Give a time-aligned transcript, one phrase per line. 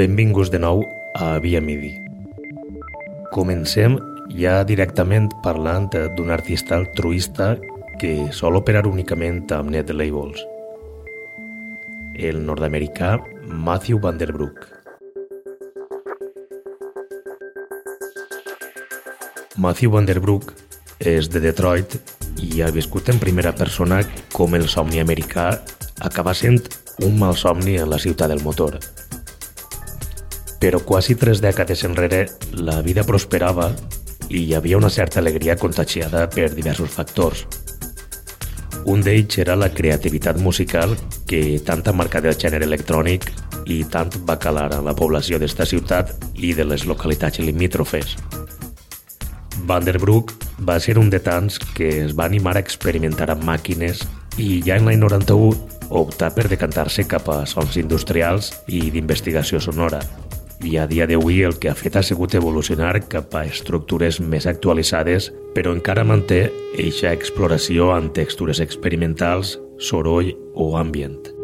[0.00, 0.80] Benvinguts de nou
[1.12, 1.90] a Via Midi.
[3.34, 3.98] Comencem
[4.32, 7.50] ja directament parlant d'un artista altruista
[8.00, 10.40] que sol operar únicament amb net labels.
[12.16, 14.62] El nord-americà Matthew Vanderbroek.
[19.60, 20.54] Matthew Vanderbroek
[21.12, 21.98] és de Detroit
[22.40, 24.00] i ha viscut en primera persona
[24.32, 25.50] com el somni americà
[26.00, 26.72] acaba sent
[27.04, 28.80] un mal somni en la ciutat del motor–
[30.60, 33.70] però quasi tres dècades enrere la vida prosperava
[34.28, 37.46] i hi havia una certa alegria contagiada per diversos factors.
[38.84, 40.94] Un d'ells era la creativitat musical
[41.26, 43.26] que tant ha marcat el gènere electrònic
[43.72, 48.16] i tant va calar a la població d'esta ciutat i de les localitats limítrofes.
[49.68, 50.32] Vanderbroek
[50.68, 54.04] va ser un de tants que es va animar a experimentar amb màquines
[54.36, 55.56] i ja en l'any 91
[56.00, 60.00] optar per decantar-se cap a sons industrials i d'investigació sonora
[60.64, 64.46] i a dia d'avui el que ha fet ha sigut evolucionar cap a estructures més
[64.50, 66.46] actualitzades, però encara manté
[66.78, 71.39] eixa exploració amb textures experimentals, soroll o ambient.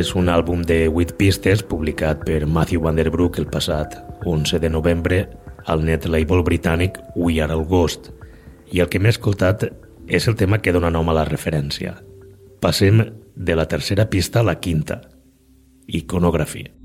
[0.00, 5.20] És un àlbum de 8 pistes publicat per Matthew Vanderbroek el passat 11 de novembre
[5.68, 8.08] al net label britànic We Are All Ghost
[8.72, 9.66] I el que m'he escoltat
[10.06, 11.96] és el tema que dona nom a la referència.
[12.62, 13.02] Passem
[13.34, 15.00] de la tercera pista a la quinta.
[15.86, 16.79] Iconografia.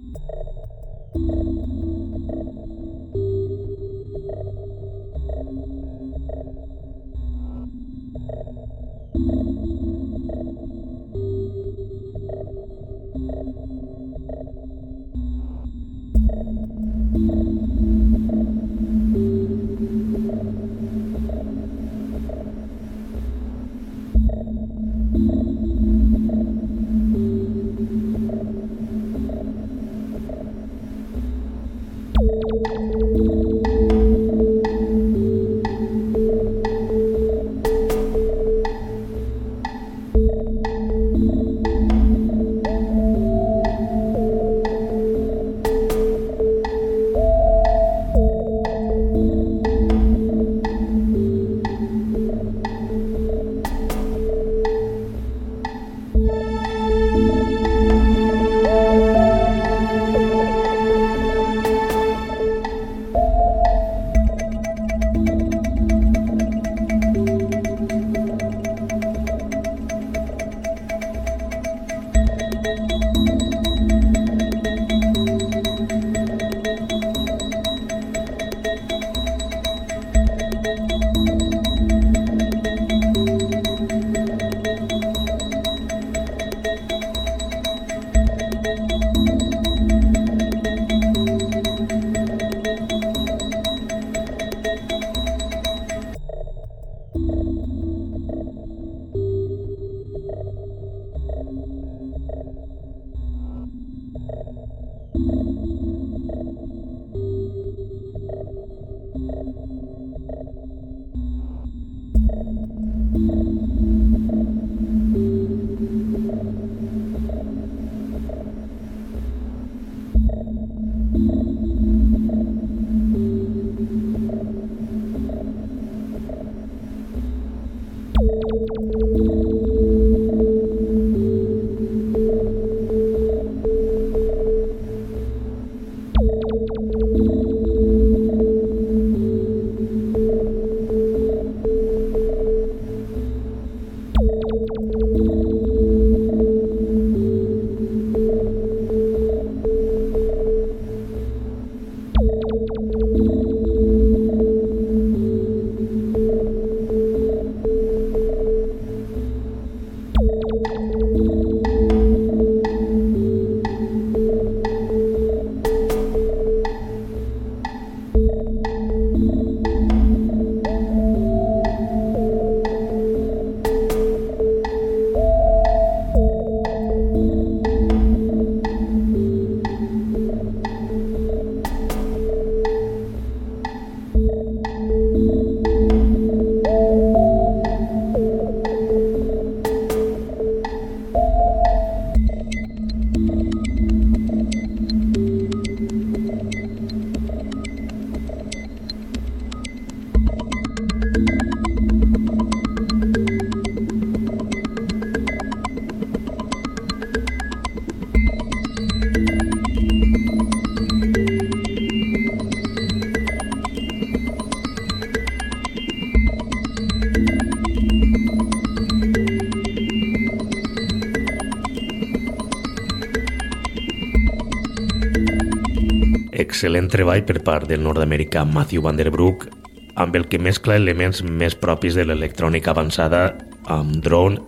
[226.85, 229.47] Excel·lent treball per part del nord-americà Matthew Van Der Broek
[229.95, 234.39] amb el que mescla elements més propis de l'electrònica avançada amb drone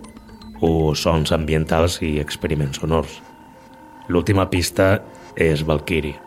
[0.61, 3.21] o sons ambientals i experiments sonors.
[4.09, 5.01] L'última pista
[5.35, 6.26] és Valkyrie.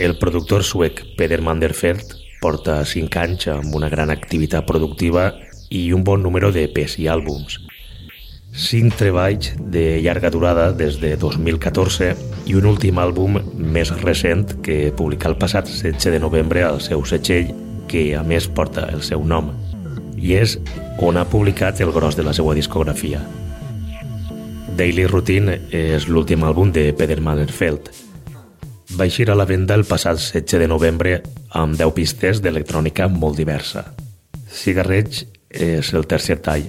[0.00, 5.26] El productor suec Peder Manderfeld porta 5 anys amb una gran activitat productiva
[5.68, 7.58] i un bon número de d'EPs i àlbums.
[8.56, 12.14] 5 treballs de llarga durada des de 2014
[12.48, 13.36] i un últim àlbum
[13.76, 17.52] més recent que publica el passat 16 de novembre al seu setxell,
[17.86, 19.52] que a més porta el seu nom,
[20.16, 20.56] i és
[20.96, 23.20] on ha publicat el gros de la seva discografia.
[24.80, 28.09] Daily Routine és l'últim àlbum de Peter Mannerfeld.
[28.98, 31.20] Va eixir a la venda el passat 16 de novembre
[31.60, 33.84] amb 10 pistes d'electrònica molt diversa.
[34.50, 36.66] Cigarrets és el tercer tall.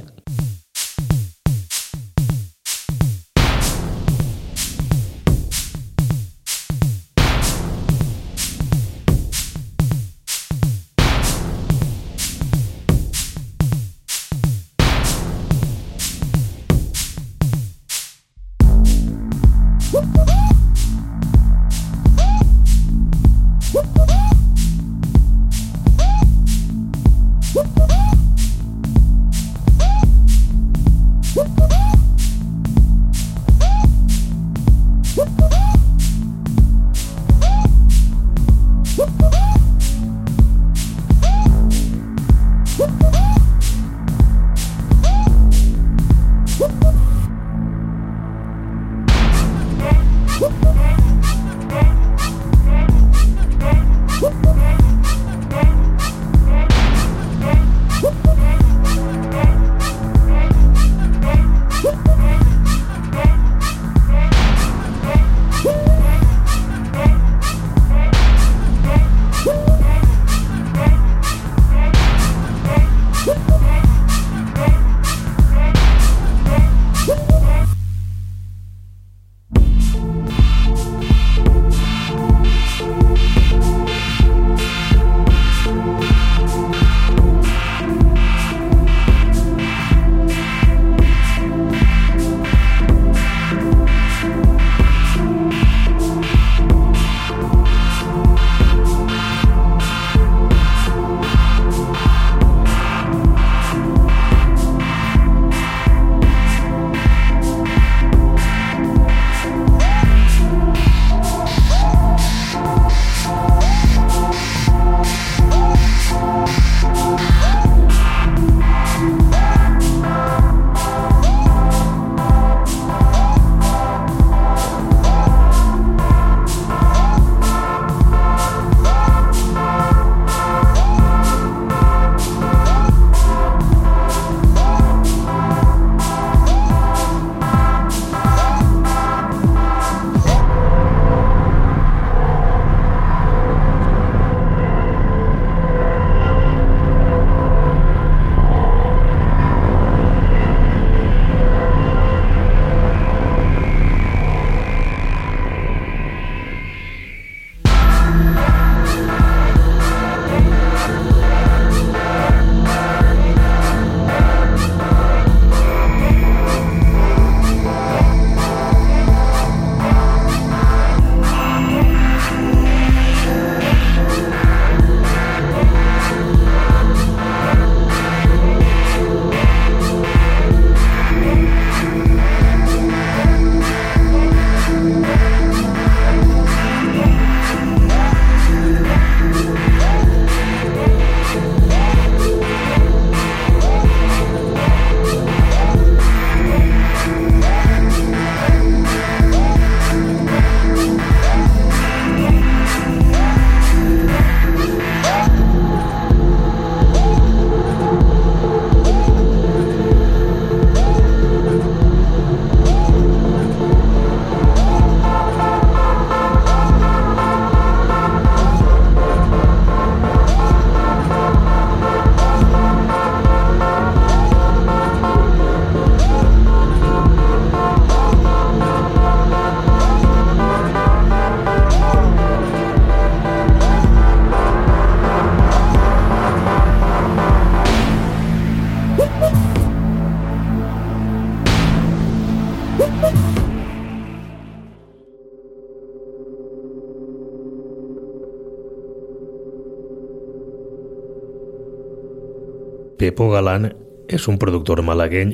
[253.42, 253.72] Galán
[254.06, 255.32] és un productor malagueny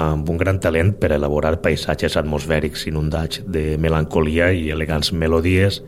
[0.00, 5.82] amb un gran talent per elaborar paisatges atmosfèrics inundats de melancolia i elegants melodies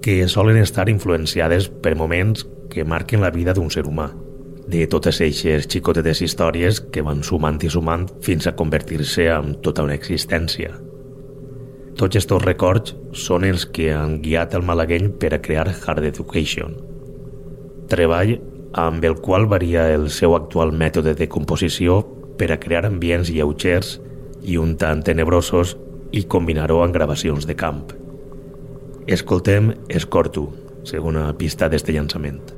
[0.00, 4.08] que solen estar influenciades per moments que marquen la vida d'un ser humà,
[4.64, 9.84] de totes eixes xicotetes històries que van sumant i sumant fins a convertir-se en tota
[9.84, 10.72] una existència.
[12.00, 16.78] Tots aquests records són els que han guiat el malagueny per a crear Hard Education,
[17.92, 18.38] treball
[18.72, 22.02] amb el qual varia el seu actual mètode de composició
[22.38, 23.96] per a crear ambients lleugers
[24.42, 25.76] i un tant tenebrosos
[26.12, 27.88] i combinar-ho amb gravacions de camp.
[29.08, 30.48] Escoltem Escorto,
[30.84, 32.57] segona pista d'este llançament.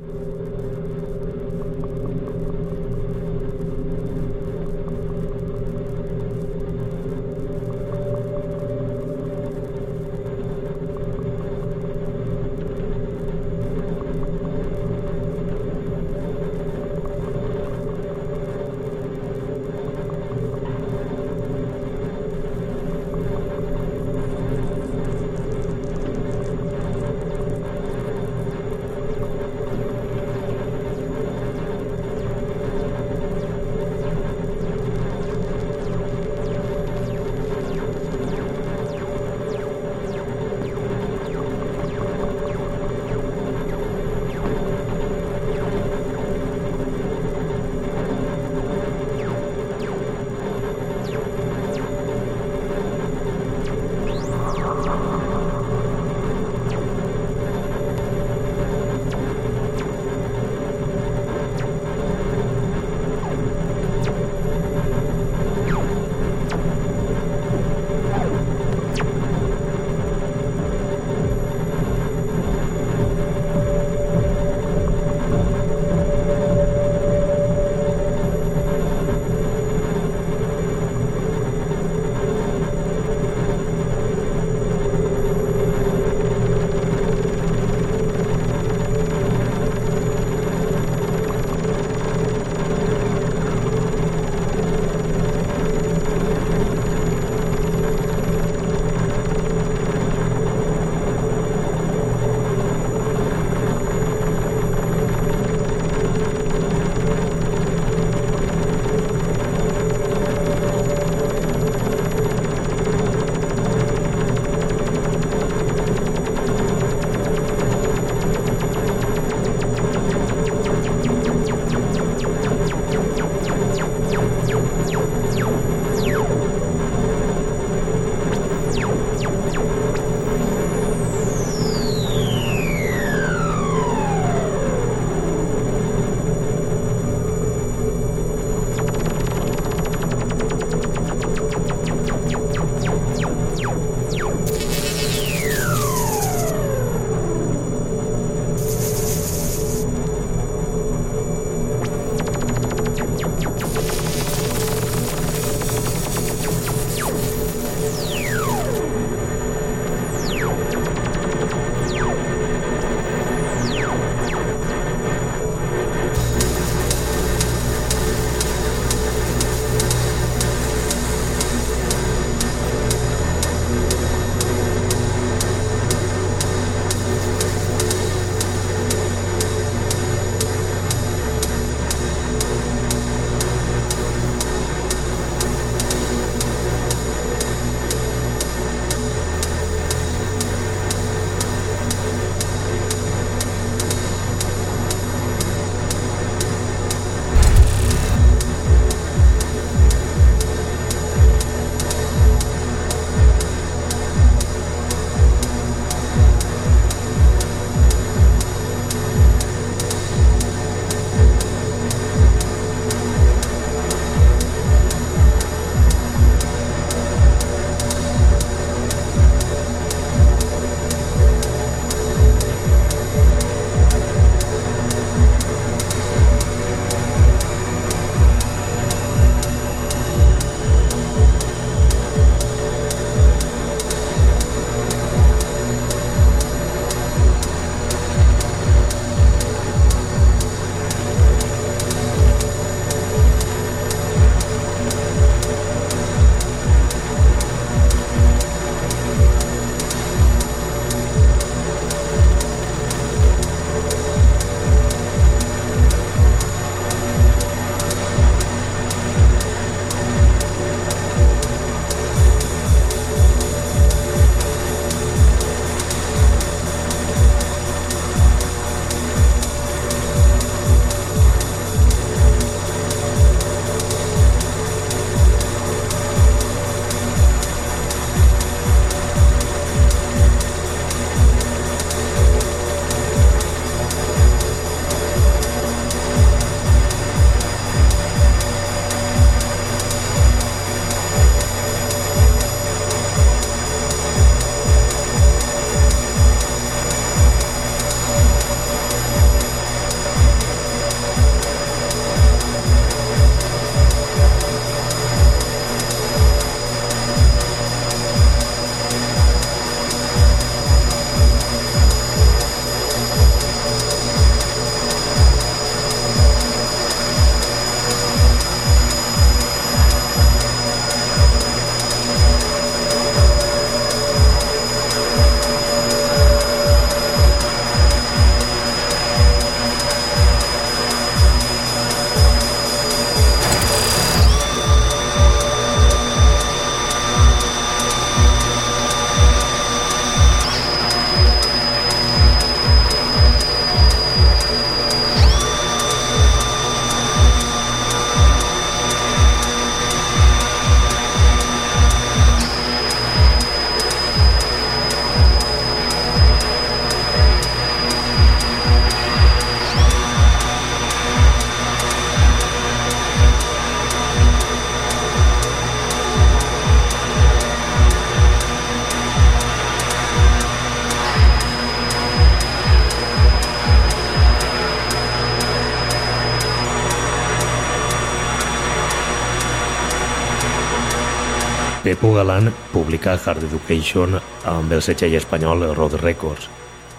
[382.11, 386.49] Pepo Galán publica Hard Education amb el setxell espanyol Road Records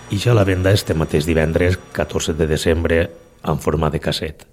[0.09, 3.01] i ja la venda este mateix divendres 14 de desembre
[3.45, 4.47] en forma de casset.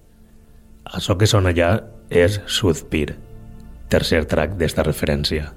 [0.84, 1.70] Això que sona allà
[2.12, 3.16] és South Pier,
[3.88, 5.48] tercer track d'esta referència.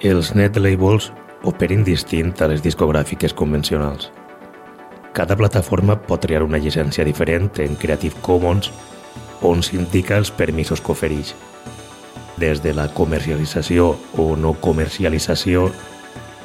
[0.00, 1.10] Els net labels
[1.44, 4.06] operen distint a les discogràfiques convencionals.
[5.12, 8.70] Cada plataforma pot triar una llicència diferent en Creative Commons
[9.44, 11.34] on s'indica els permisos que ofereix.
[12.40, 15.66] Des de la comercialització o no comercialització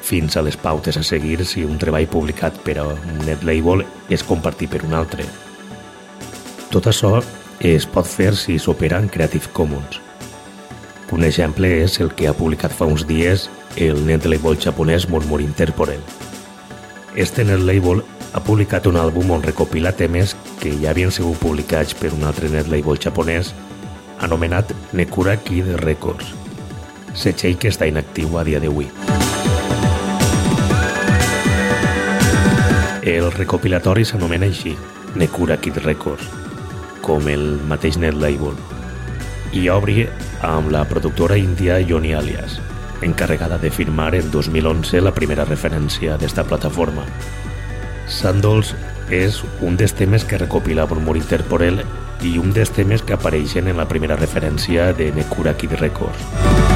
[0.03, 3.85] fins a les pautes a seguir si un treball publicat per a un net label
[4.11, 5.23] és compartit per un altre.
[6.75, 7.21] Tot això
[7.63, 10.01] es pot fer si s'opera en Creative Commons.
[11.11, 13.45] Un exemple és el que ha publicat fa uns dies
[13.77, 16.01] el net label japonès Murmur Interporel.
[17.15, 18.01] Este net label
[18.33, 22.49] ha publicat un àlbum on recopila temes que ja havien sigut publicats per un altre
[22.49, 23.53] net label japonès
[24.25, 26.33] anomenat Nekura Kid Records,
[27.13, 28.89] setxell que està inactiu a dia d'avui.
[33.05, 34.73] El recopilatori s'anomena així,
[35.15, 36.25] Nekura Kid Records,
[37.05, 38.57] com el mateix net label,
[39.55, 40.03] i obri
[40.43, 42.59] amb la productora índia Yoni Alias,
[43.01, 47.05] encarregada de firmar en 2011 la primera referència d'esta plataforma.
[48.11, 48.75] Sandols
[49.09, 51.83] és un dels temes que recopila Murmur Interporel
[52.21, 56.74] i un dels temes que apareixen en la primera referència de Nekura Kid Records.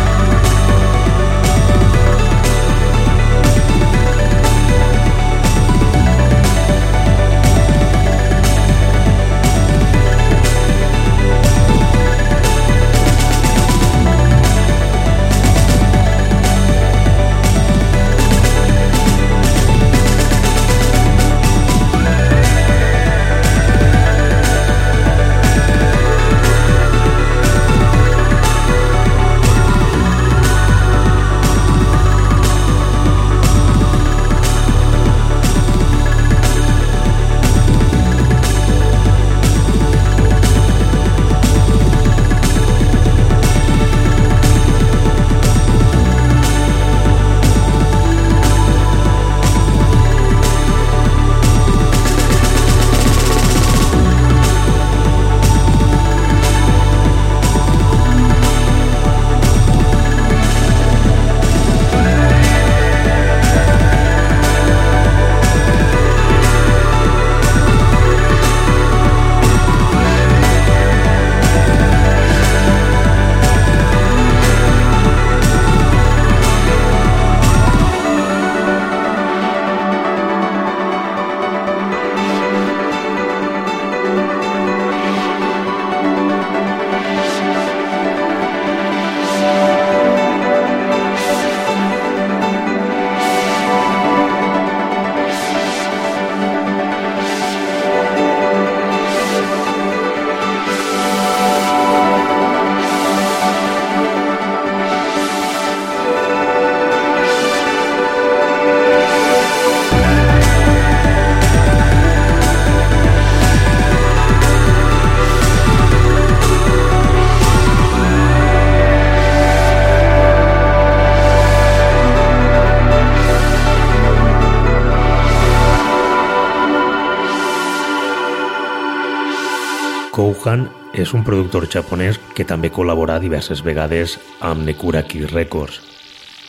[131.09, 135.79] És un productor japonès que també col·laborà diverses vegades amb Nekuraki Records.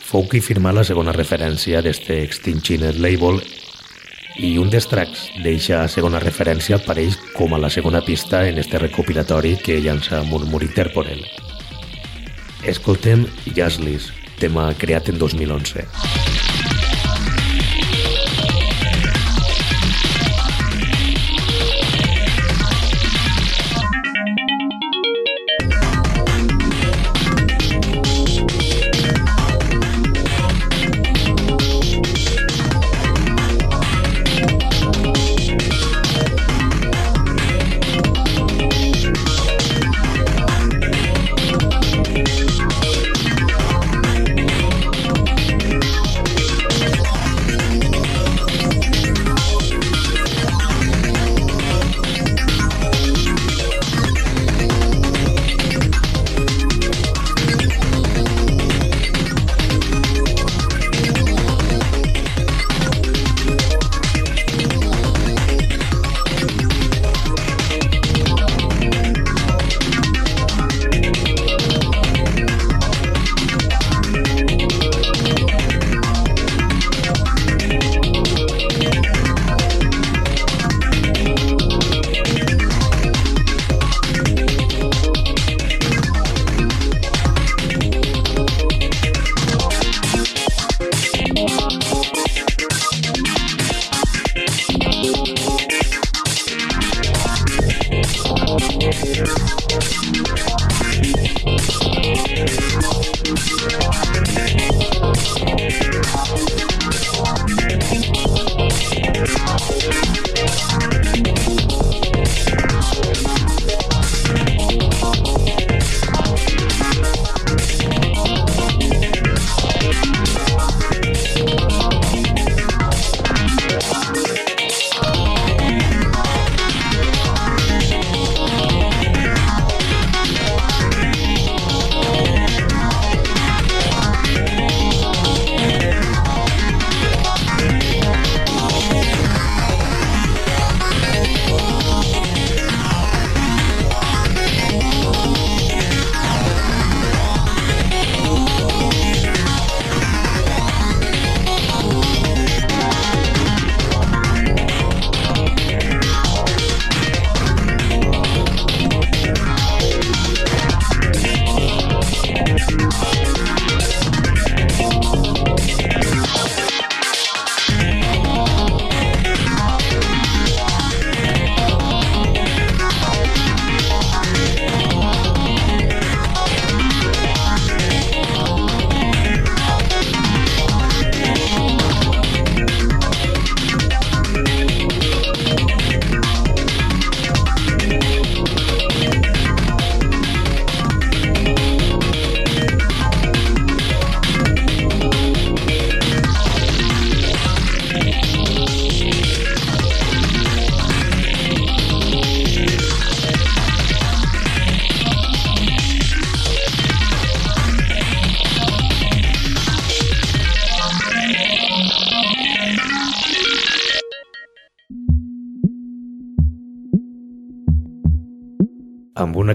[0.05, 3.39] Fou qui firmà la segona referència d'este Extinction Label
[4.37, 8.77] i un dels tracks d'eixa segona referència apareix com a la segona pista en este
[8.77, 11.25] recopilatori que llança Murmur Interporel.
[12.61, 15.89] Escoltem Jazzlis, tema creat en 2011.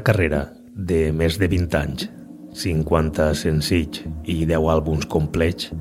[0.06, 2.04] Carrera de més de 20 anys,
[2.54, 5.72] 50 senzills i 10 àlbums complets,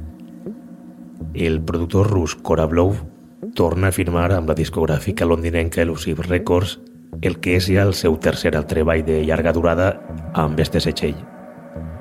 [1.35, 3.03] el productor rus Korablov
[3.59, 6.79] torna a firmar amb la discogràfica londinenca Elusive Records
[7.21, 9.91] el que és ja el seu tercer treball de llarga durada
[10.33, 11.15] amb este setxell.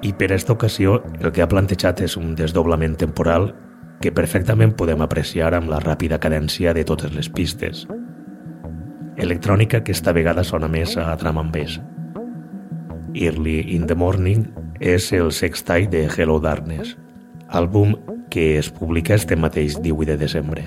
[0.02, 3.52] I per aquesta ocasió el que ha plantejat és un desdoblament temporal
[4.00, 7.84] que perfectament podem apreciar amb la ràpida cadència de totes les pistes.
[9.16, 11.80] Electrònica que esta vegada sona més a drum and bass.
[13.14, 14.48] Early in the Morning
[14.80, 16.96] és el sextai de Hello Darkness,
[17.48, 17.94] àlbum
[18.30, 20.66] que es publica este mateix 18 de desembre.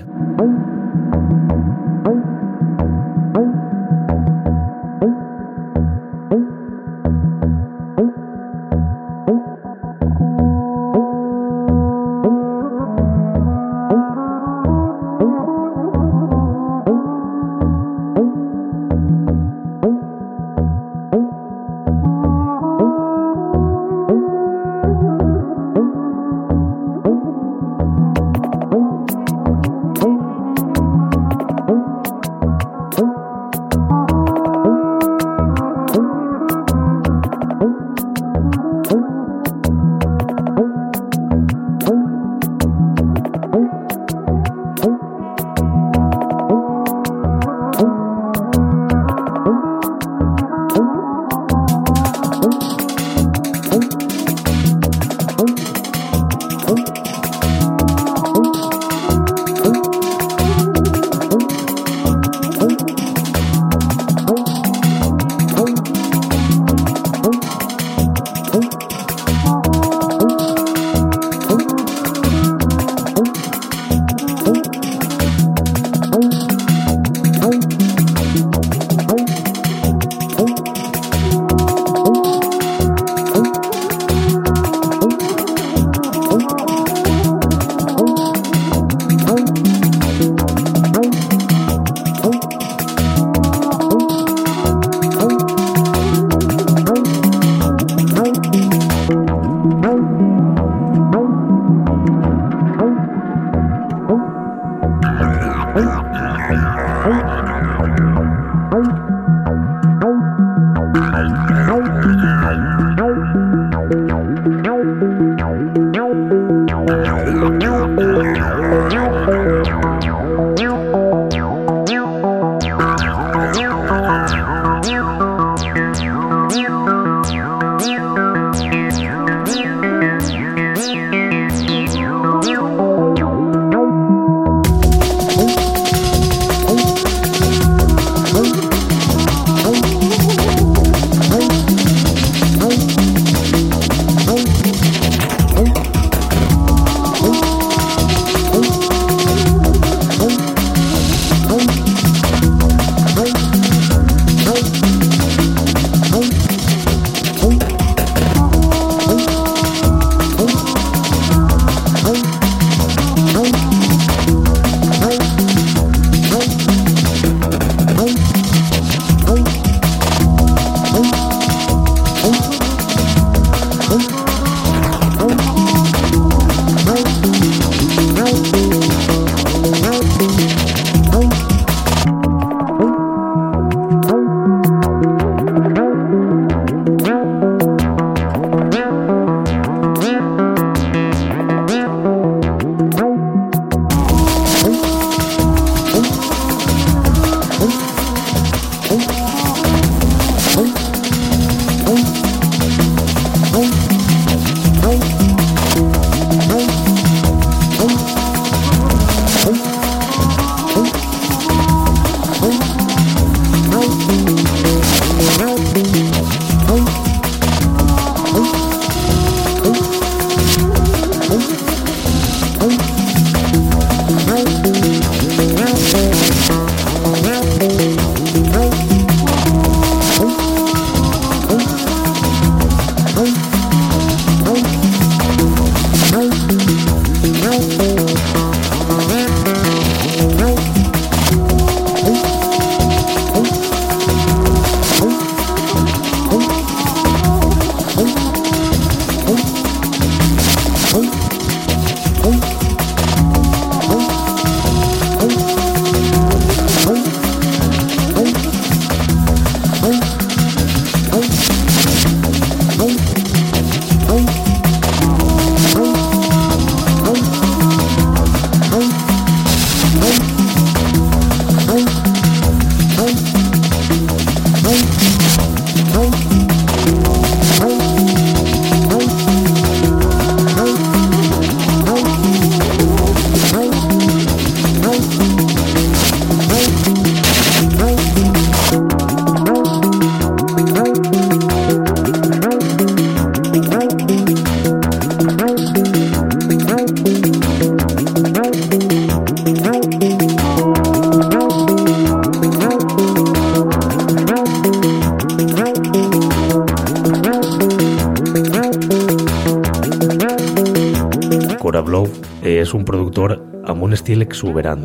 [312.68, 313.32] És un productor
[313.70, 314.82] amb un estil exuberant,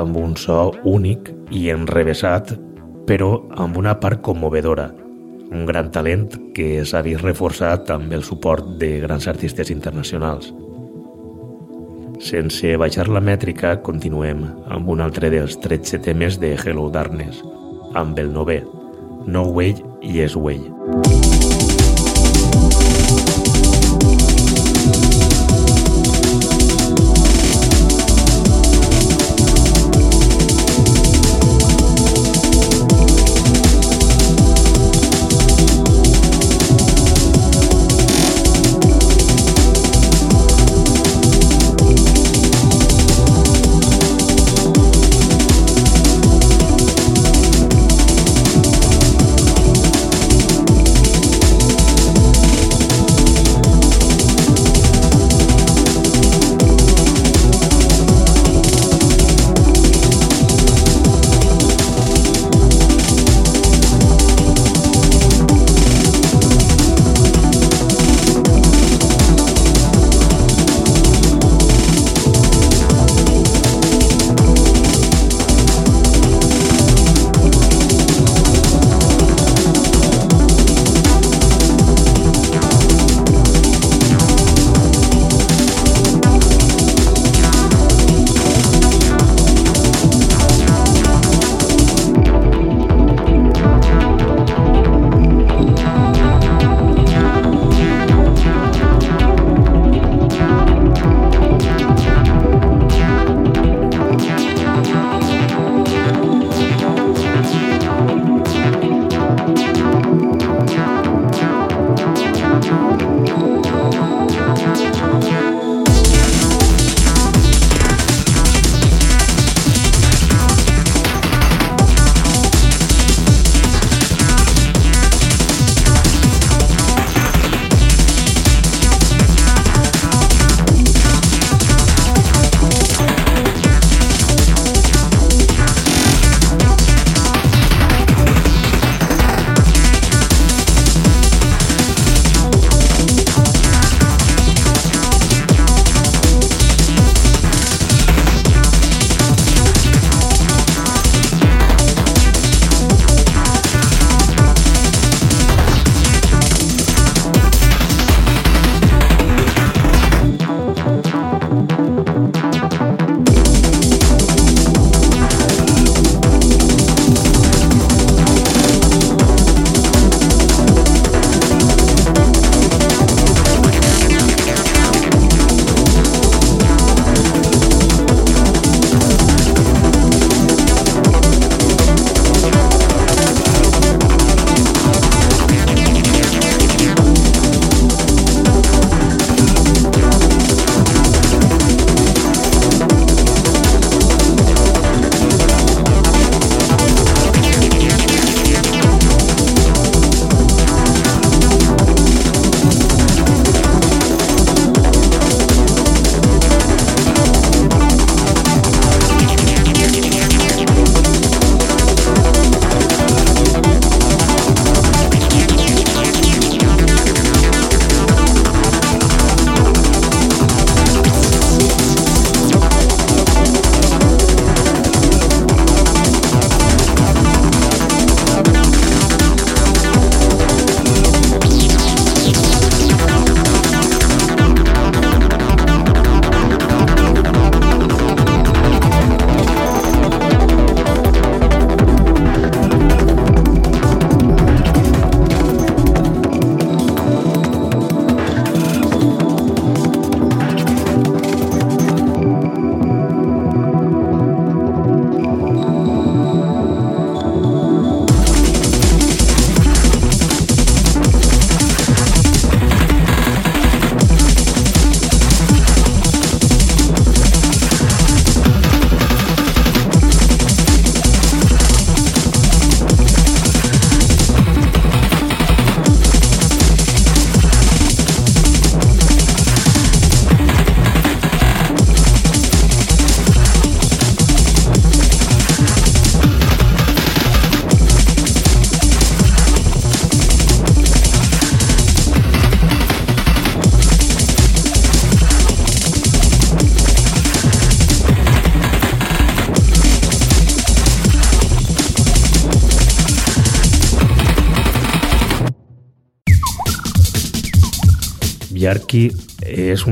[0.00, 2.54] amb un so únic i enrevessat,
[3.08, 4.86] però amb una part commovedora.
[5.52, 10.54] Un gran talent que s'ha vist reforçat amb el suport de grans artistes internacionals.
[12.24, 17.44] Sense baixar la mètrica, continuem amb un altre dels 13 temes de Hello Darkness,
[17.92, 18.62] amb el nové,
[19.26, 20.64] No Way, Yes Way.
[20.64, 21.17] Bjarki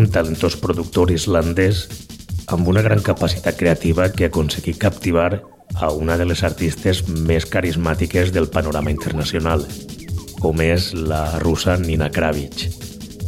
[0.07, 1.87] un talentós productor islandès
[2.55, 5.43] amb una gran capacitat creativa que ha aconseguit captivar
[5.83, 9.65] a una de les artistes més carismàtiques del panorama internacional,
[10.39, 12.69] com és la russa Nina Kravitz,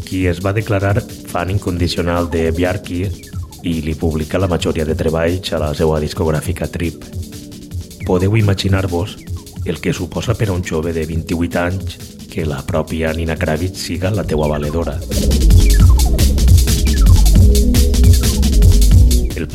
[0.06, 3.02] qui es va declarar fan incondicional de Bjarki
[3.66, 7.02] i li publica la majoria de treballs a la seva discogràfica Trip.
[8.06, 9.18] Podeu imaginar-vos
[9.66, 11.98] el que suposa per a un jove de 28 anys
[12.30, 15.00] que la pròpia Nina Kravitz siga la teua valedora.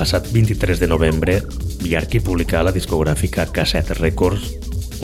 [0.03, 1.37] Passat 23 de novembre,
[1.79, 4.49] Bjarki publicà la discogràfica Cassette Records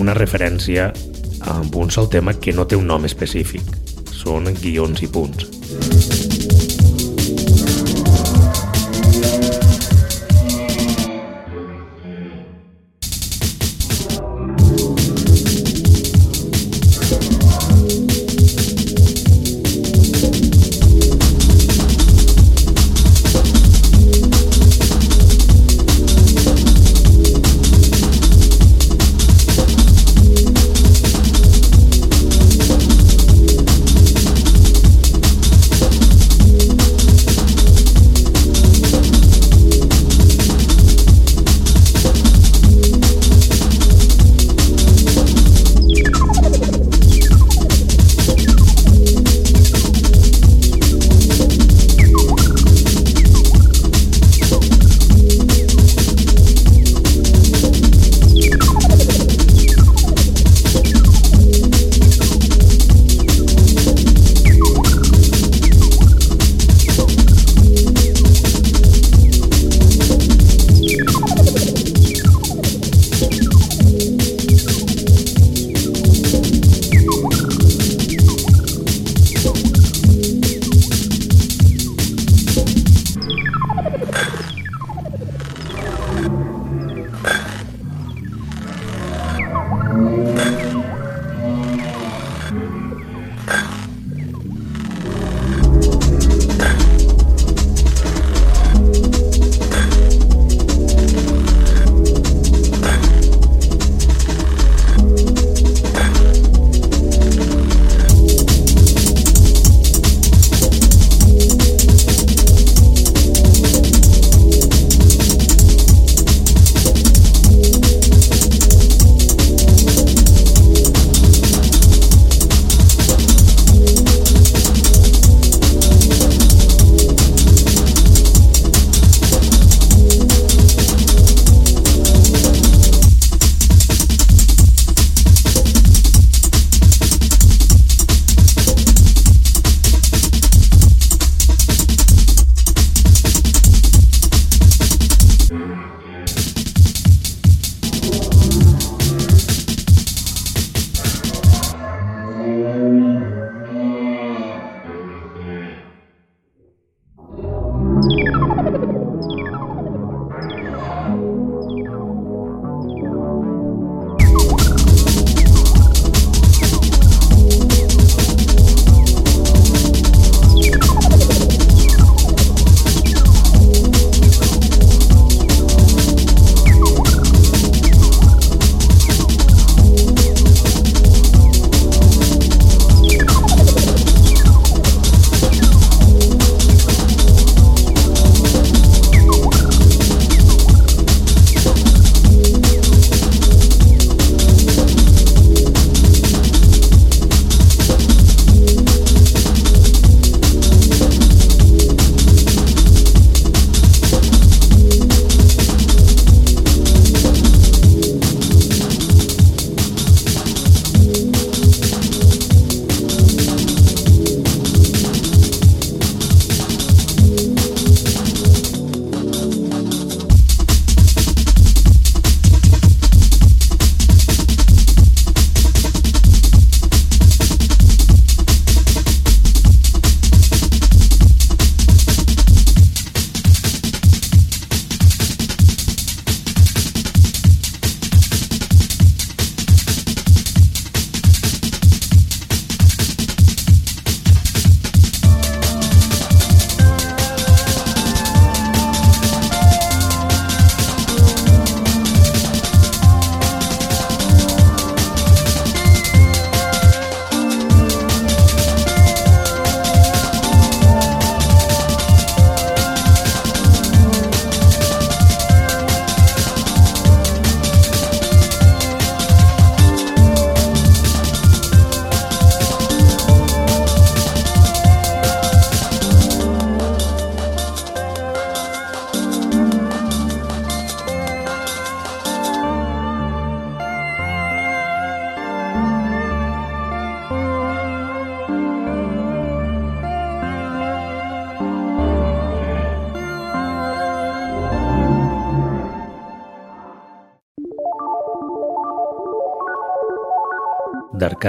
[0.03, 0.89] una referència
[1.53, 3.63] amb un sol tema que no té un nom específic.
[4.11, 6.18] Són guions i punts.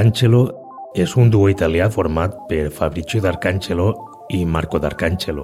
[0.01, 0.47] D'Arcangelo
[0.97, 3.91] és un duo italià format per Fabrizio D'Arcangelo
[4.33, 5.43] i Marco D'Arcangelo.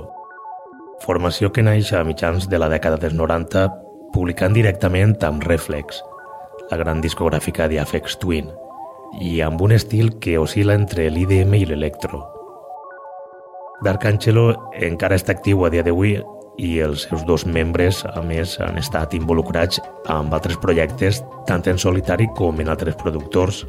[1.05, 3.67] Formació que naix a mitjans de la dècada dels 90
[4.15, 5.99] publicant directament amb Reflex,
[6.71, 8.49] la gran discogràfica d'Afex Twin,
[9.21, 12.23] i amb un estil que oscil·la entre l'IDM i l'electro.
[13.85, 14.47] D'Arcangelo
[14.89, 16.15] encara està actiu a dia d'avui
[16.57, 21.77] i els seus dos membres, a més, han estat involucrats amb altres projectes, tant en
[21.77, 23.67] solitari com en altres productors,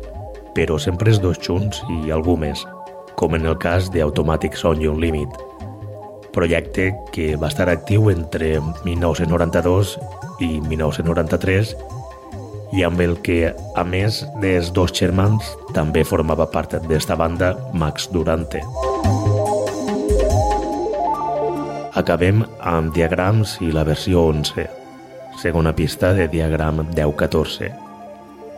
[0.55, 2.63] però sempre els dos junts i algú més,
[3.17, 5.47] com en el cas d'Automatic Sound Unlimited,
[6.37, 9.97] projecte que va estar actiu entre 1992
[10.45, 11.73] i 1993
[12.77, 18.09] i amb el que, a més dels dos germans, també formava part d'esta banda Max
[18.13, 18.61] Durante.
[21.97, 24.67] Acabem amb Diagrams i la versió 11,
[25.41, 27.86] segona pista de Diagram 1014.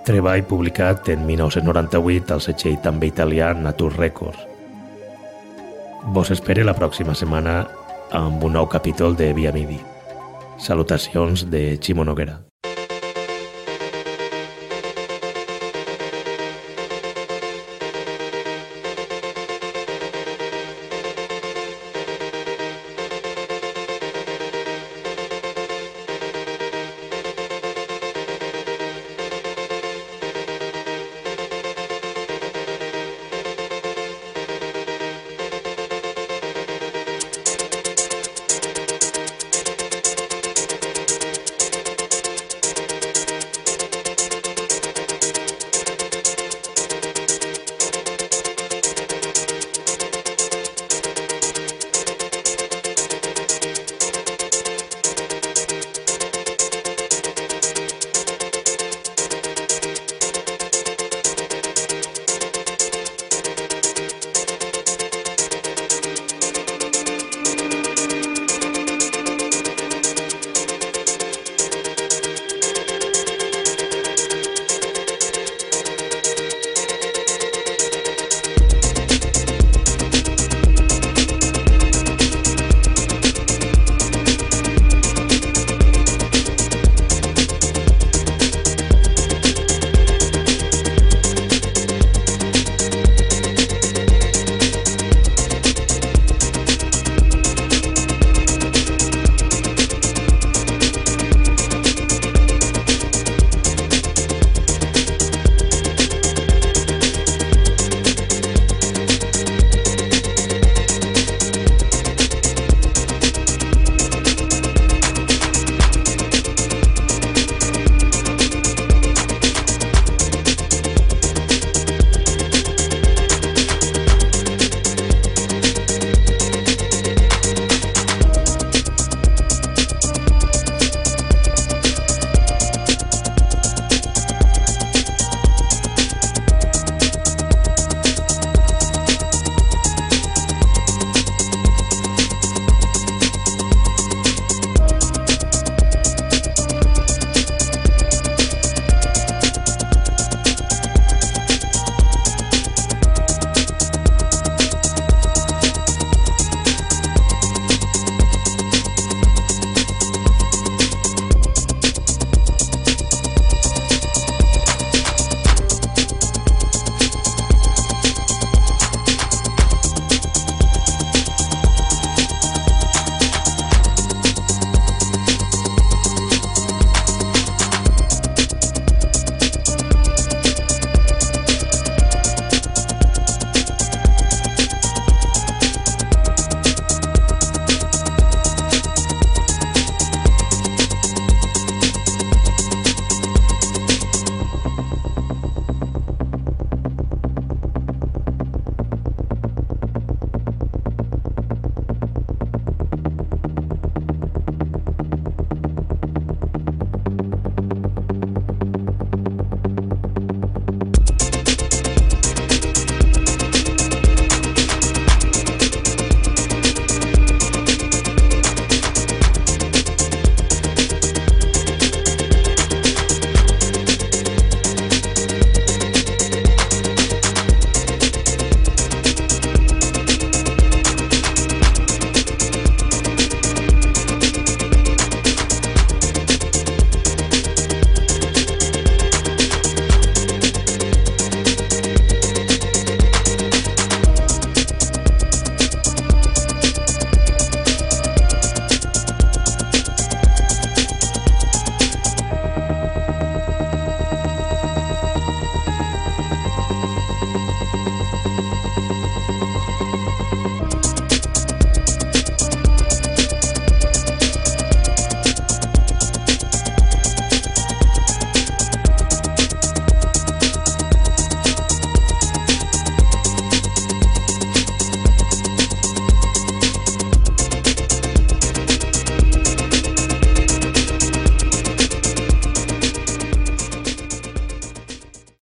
[0.06, 4.46] Treball publicat en 1998 al setxell també italià Natur Records.
[6.16, 7.62] Vos espere la pròxima setmana
[8.16, 9.80] amb un nou capítol de Via Midi.
[10.58, 12.49] Salutacions de Ximo Noguera.